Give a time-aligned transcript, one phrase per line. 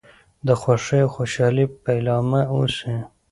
[0.47, 2.95] د خوښۍ او خوشحالی پيلامه اوسي.